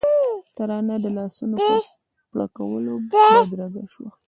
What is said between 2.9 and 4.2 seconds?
بدرګه شوه.